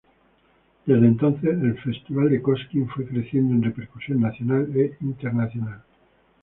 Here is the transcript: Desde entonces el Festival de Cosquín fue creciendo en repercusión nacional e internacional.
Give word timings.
Desde 0.87 1.05
entonces 1.05 1.61
el 1.61 1.79
Festival 1.79 2.31
de 2.31 2.41
Cosquín 2.41 2.89
fue 2.89 3.05
creciendo 3.05 3.53
en 3.53 3.61
repercusión 3.61 4.19
nacional 4.21 4.67
e 4.75 4.97
internacional. 5.01 5.83